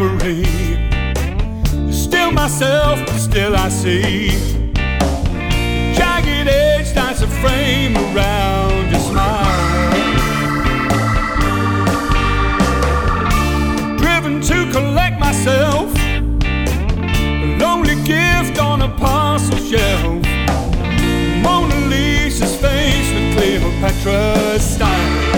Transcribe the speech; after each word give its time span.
robbery. 0.00 0.44
Still 1.92 2.30
myself, 2.32 3.06
still 3.18 3.54
I 3.54 3.68
see. 3.68 4.30
Jagged 5.94 6.48
edge 6.48 6.92
that's 6.92 7.22
a 7.22 7.26
frame 7.26 7.96
around 7.96 8.90
your 8.90 9.00
smile. 9.00 9.90
Driven 13.98 14.40
to 14.40 14.70
collect 14.72 15.18
myself, 15.20 15.94
a 17.44 17.58
lonely 17.58 17.96
gift 18.04 18.58
on 18.58 18.82
a 18.82 18.88
parcel 18.96 19.58
shelf. 19.58 20.24
Mona 21.42 21.74
Lisa's 21.88 22.56
face 22.56 23.12
with 23.12 23.36
Cleopatra's 23.36 24.62
style. 24.62 25.29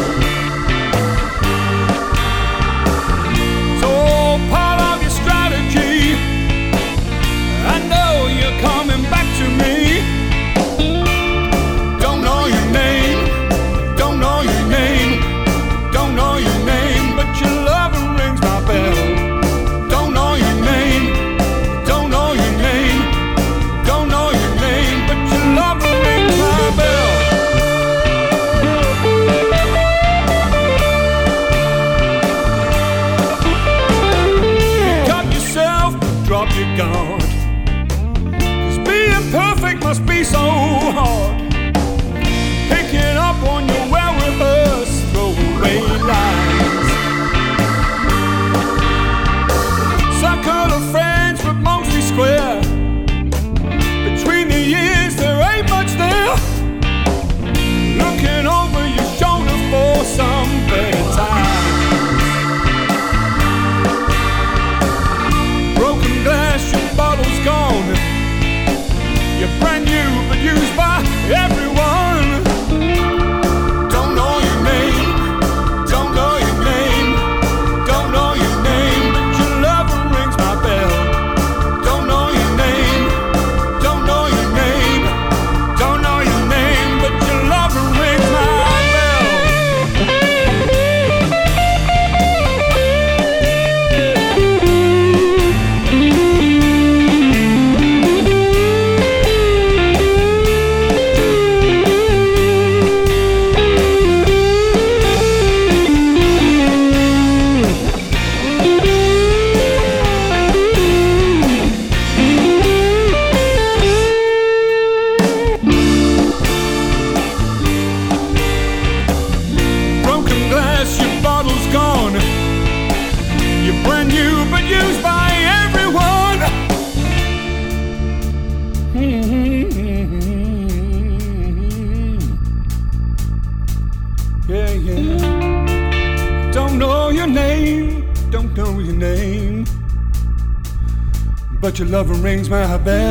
rings 142.23 142.49
my 142.49 142.77
bell. 142.79 143.02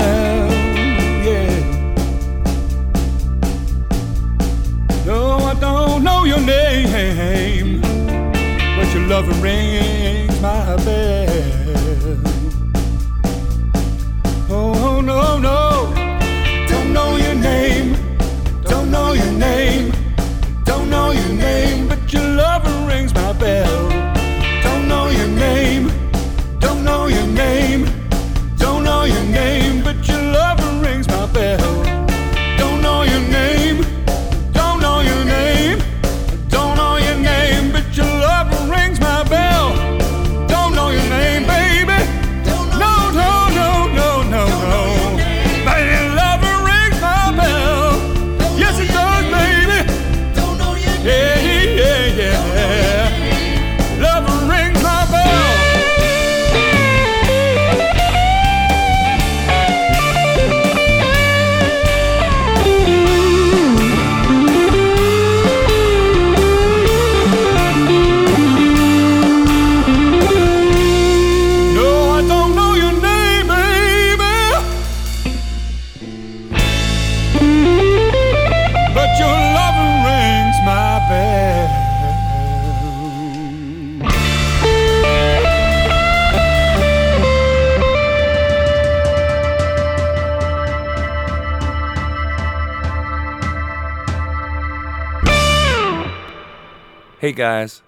guys. 97.42 97.82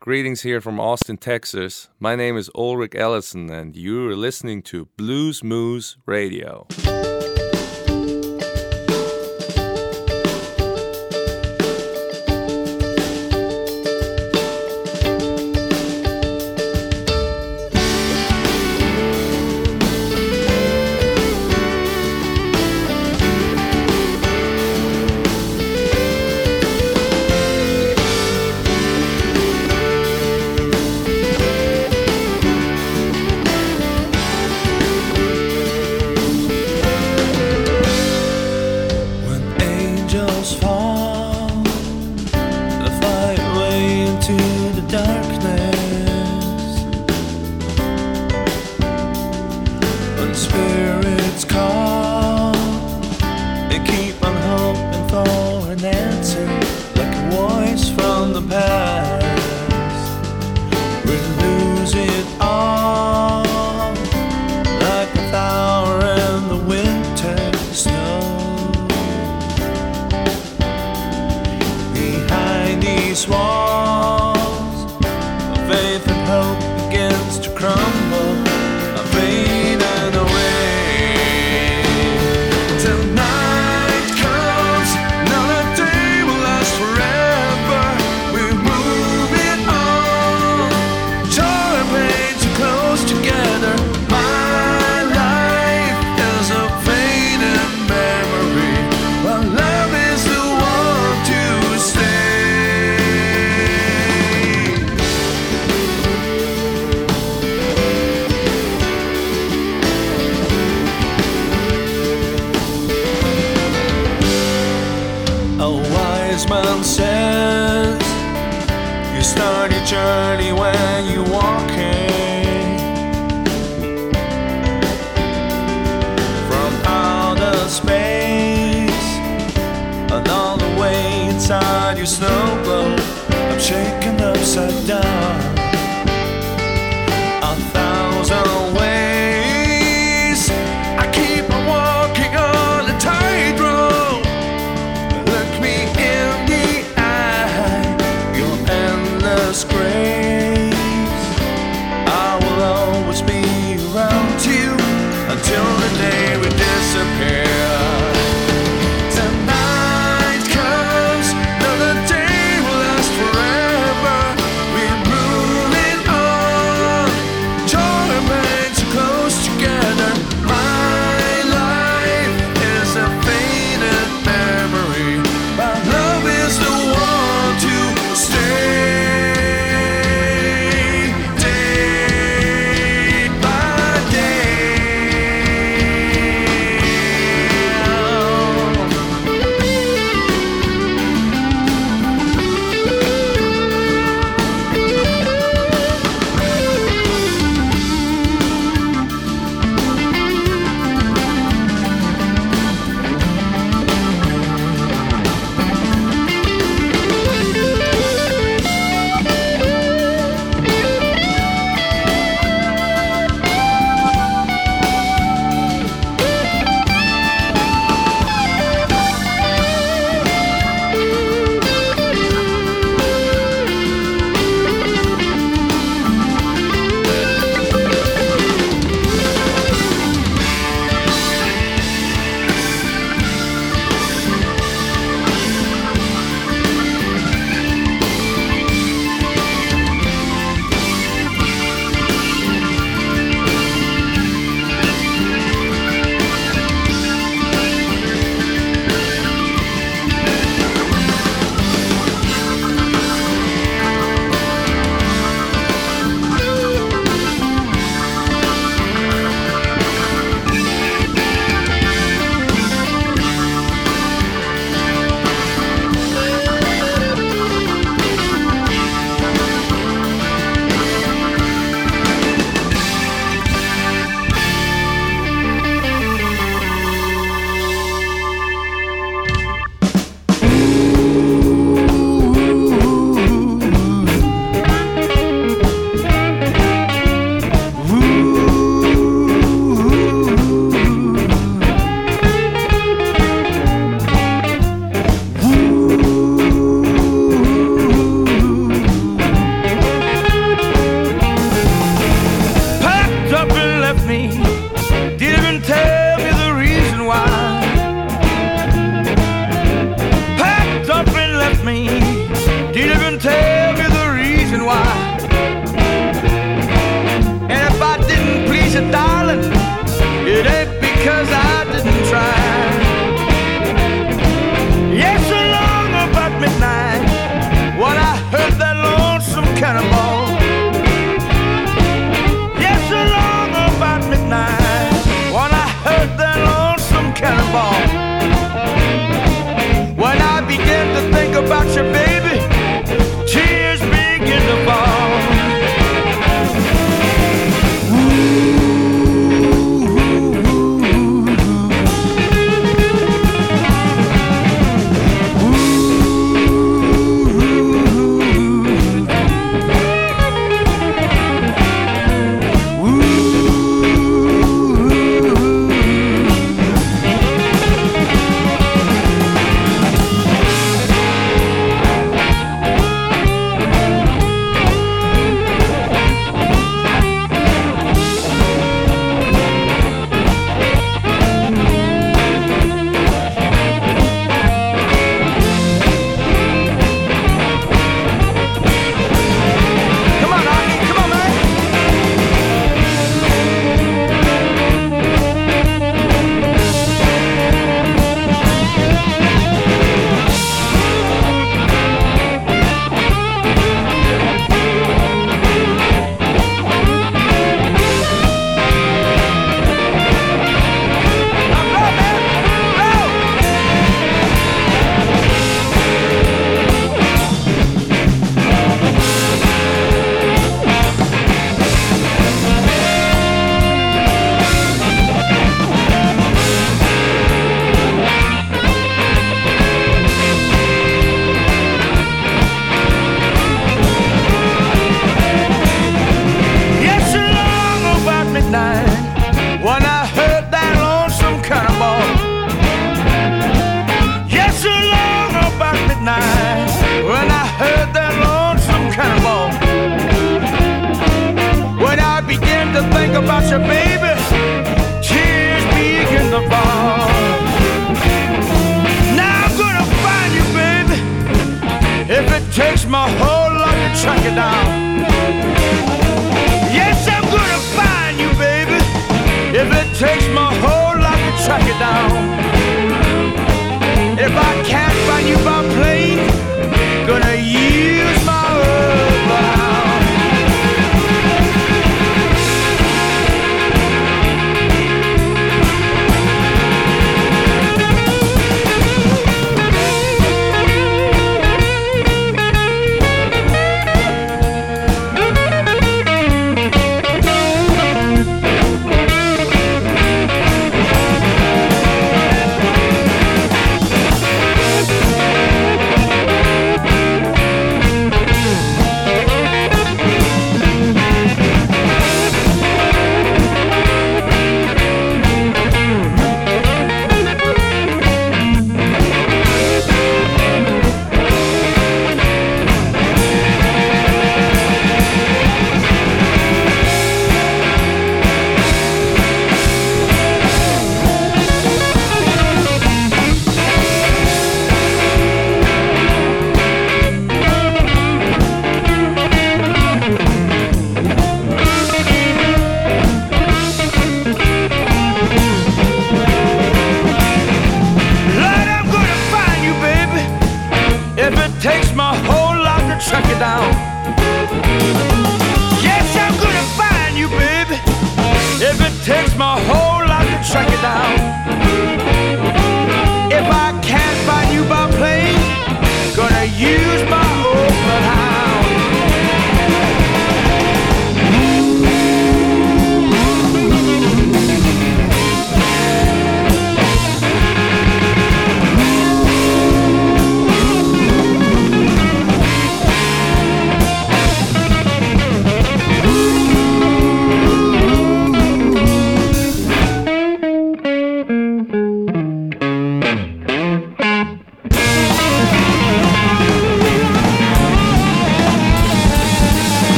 Greetings 0.00 0.42
here 0.42 0.60
from 0.60 0.80
Austin, 0.80 1.18
Texas. 1.18 1.88
My 2.00 2.16
name 2.16 2.36
is 2.36 2.50
Ulrich 2.52 2.96
Ellison, 2.96 3.48
and 3.48 3.76
you 3.76 4.08
are 4.08 4.16
listening 4.16 4.60
to 4.62 4.86
Blues 4.96 5.44
Moose 5.44 5.96
Radio. 6.04 6.66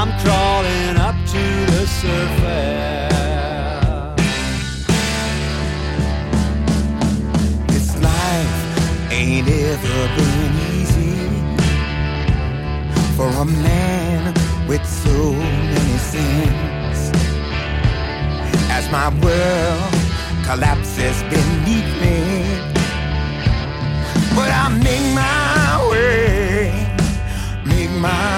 I'm 0.00 0.12
crawling 0.20 0.96
up 0.96 1.16
to 1.34 1.44
the 1.72 1.84
surface. 1.84 3.12
This 7.66 7.88
life 8.00 9.10
ain't 9.10 9.48
ever 9.48 10.00
been 10.16 10.54
easy 10.78 11.18
for 13.16 13.26
a 13.26 13.44
man 13.44 14.34
with 14.68 14.86
so 14.86 15.32
many 15.32 15.98
sins. 15.98 17.00
As 18.70 18.88
my 18.92 19.08
world 19.24 19.92
collapses 20.46 21.24
beneath 21.24 21.90
me, 22.00 22.18
but 24.36 24.48
I 24.62 24.68
make 24.80 25.06
my 25.12 25.88
way, 25.90 26.70
make 27.66 27.90
my 28.00 28.37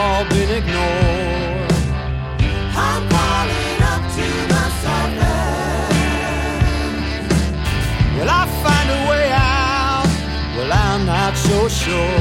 sure. 11.81 12.20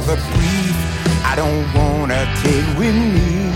all 0.00 0.06
the 0.06 0.22
grief 0.32 0.76
I 1.24 1.34
don't 1.36 1.64
wanna 1.74 2.24
take 2.42 2.66
with 2.78 2.94
me. 2.94 3.50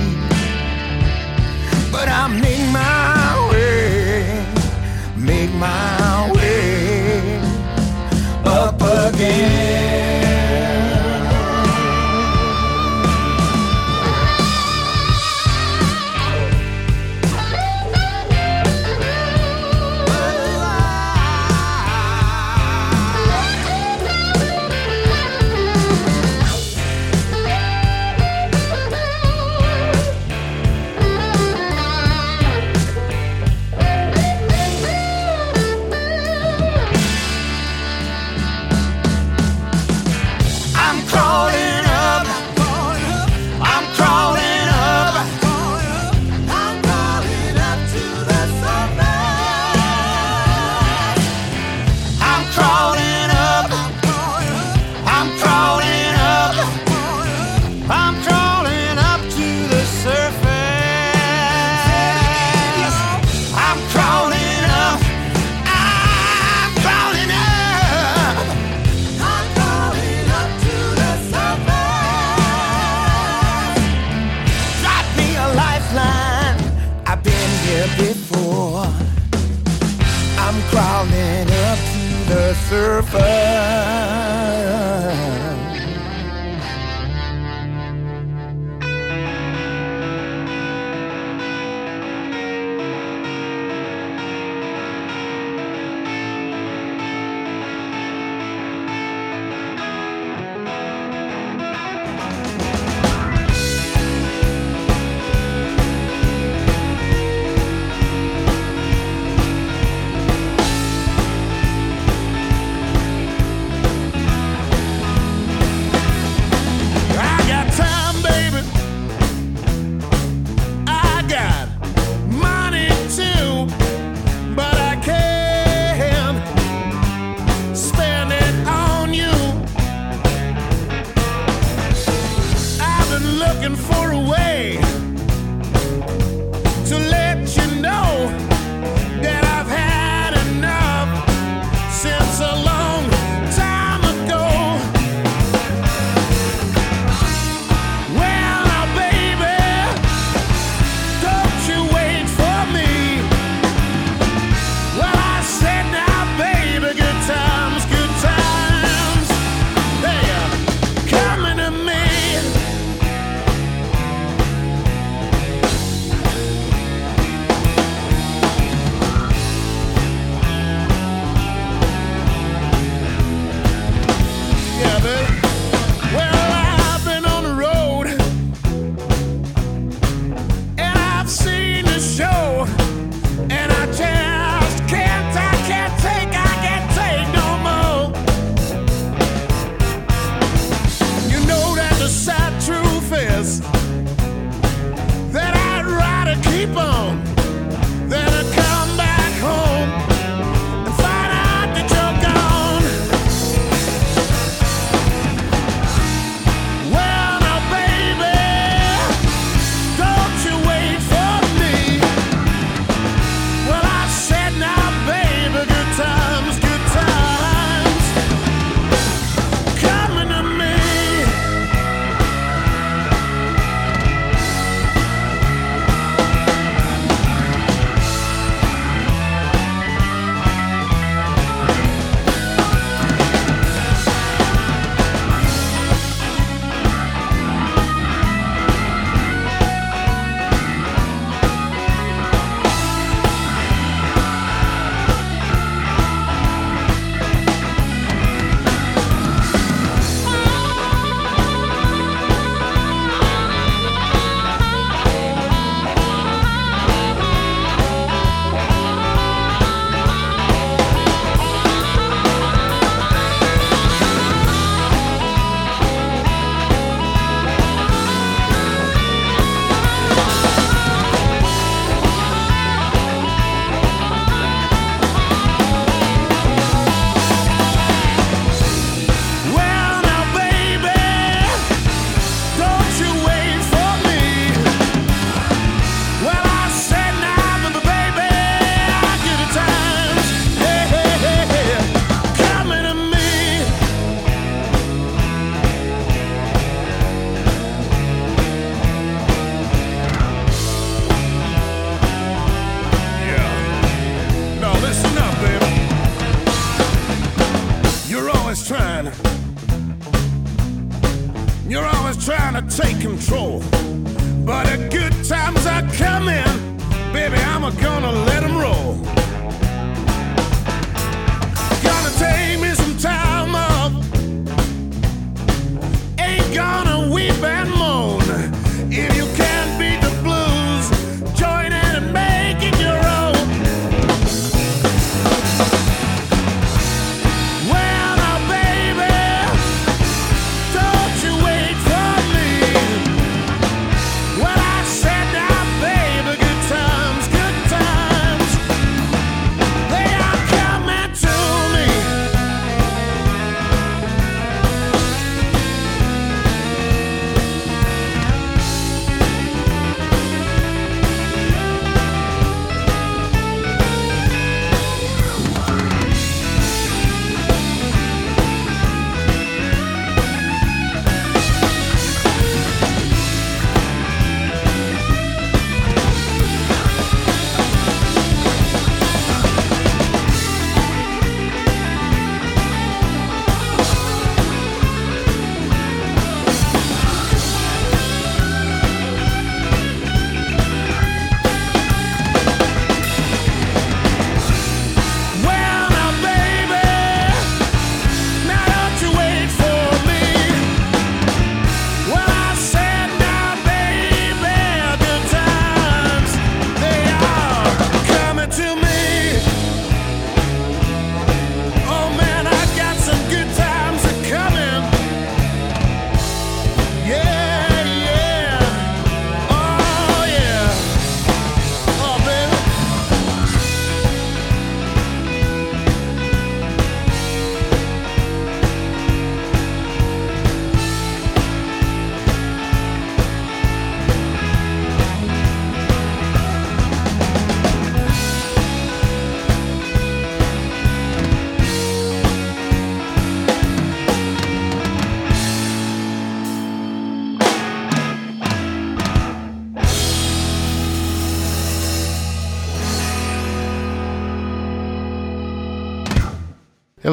But 1.90 2.09
I 2.09 2.28
make 2.28 2.70
my 2.70 3.50
way, 3.50 4.44
make 5.16 5.52
my 5.54 6.04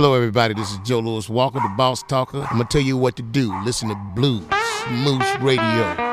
Hello, 0.02 0.16
everybody. 0.16 0.56
This 0.56 0.72
is 0.72 0.80
Joe 0.80 0.98
Louis 0.98 1.30
Walker, 1.30 1.60
the 1.60 1.72
Boss 1.78 2.02
Talker. 2.02 2.40
I'm 2.40 2.58
gonna 2.58 2.64
tell 2.64 2.82
you 2.82 2.98
what 2.98 3.16
to 3.18 3.22
do. 3.22 3.54
Listen 3.64 3.90
to 3.90 3.96
Blues 4.16 4.42
Moose 4.90 5.36
Radio. 5.42 6.11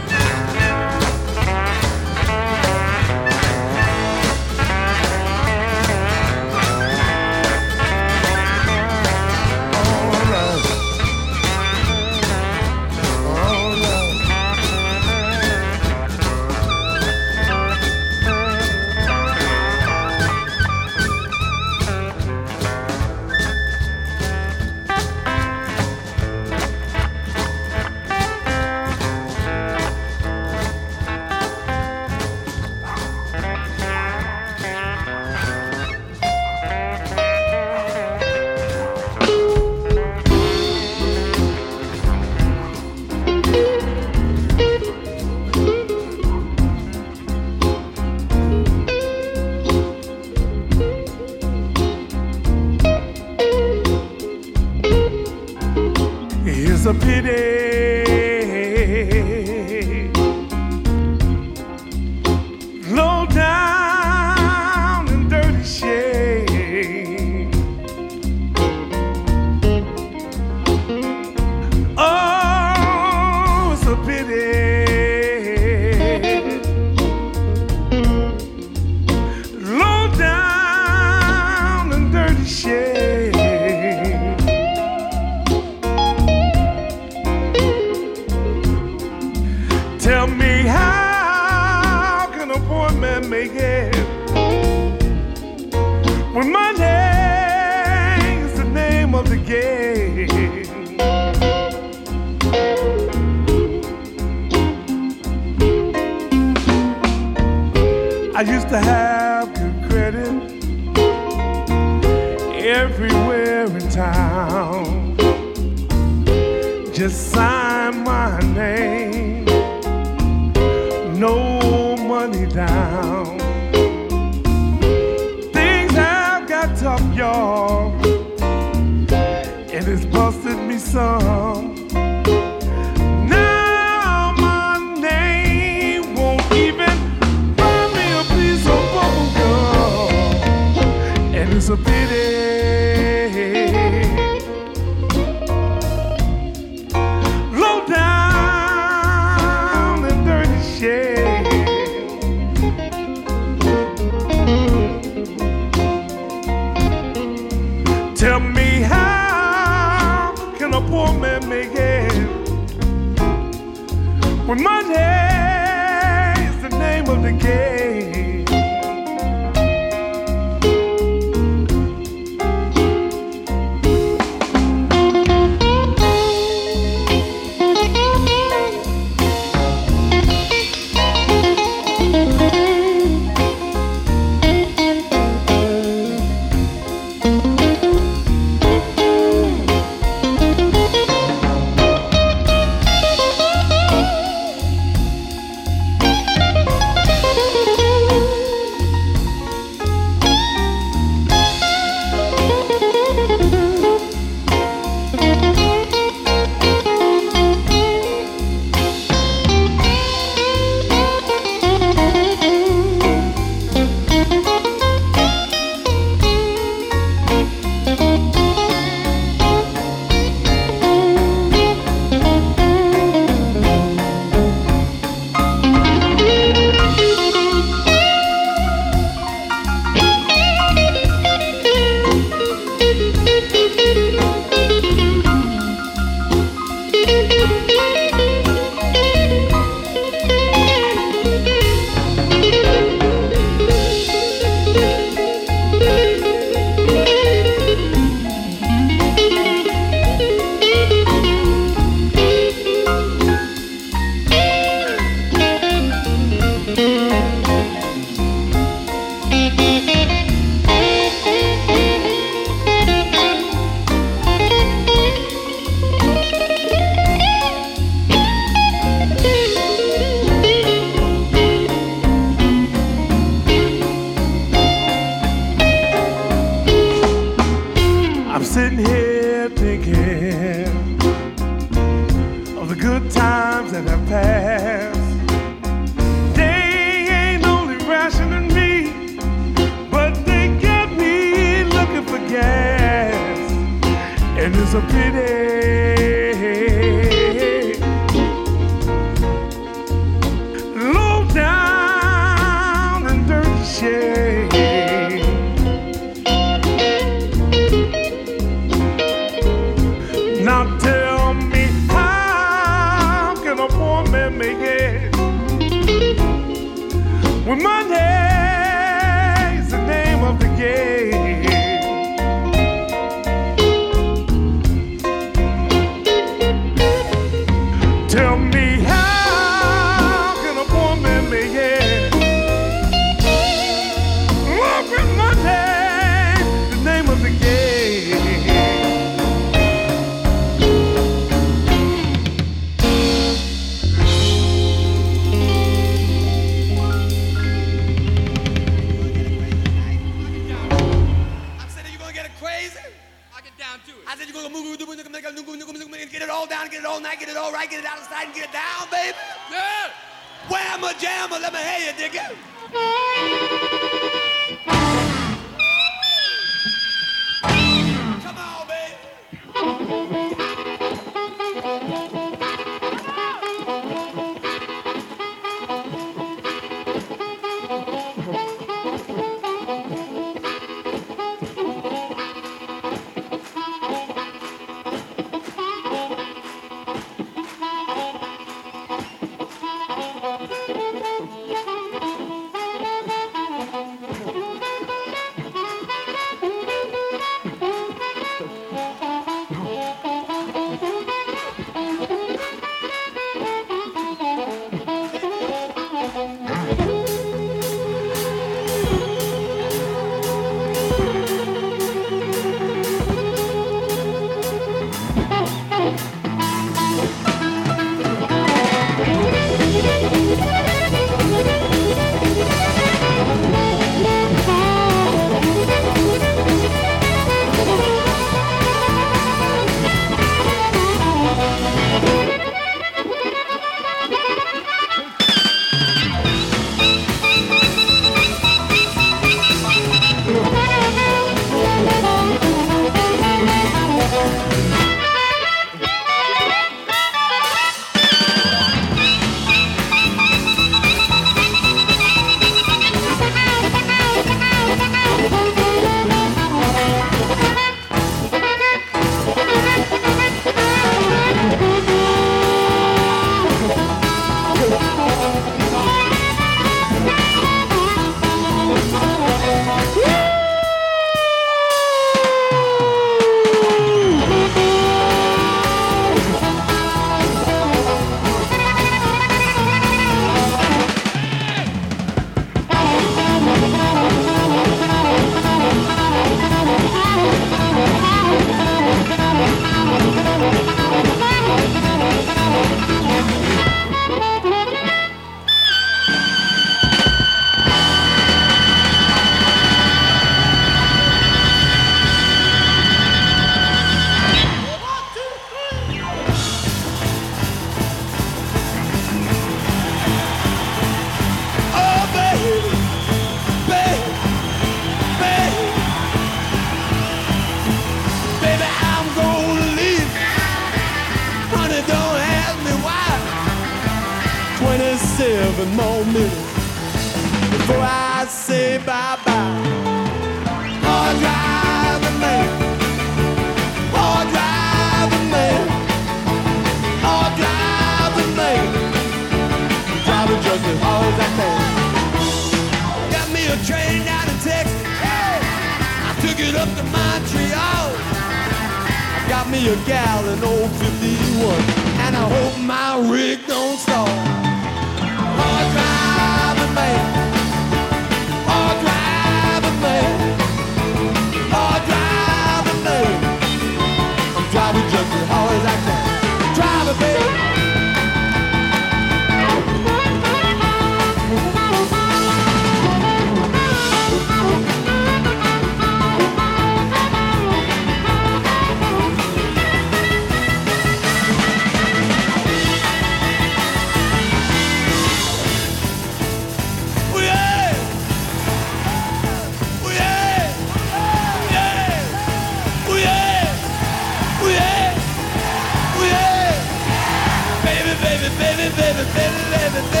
and 599.33 599.53
everything. 599.53 600.00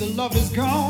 the 0.00 0.06
love 0.14 0.34
is 0.34 0.48
gone. 0.48 0.89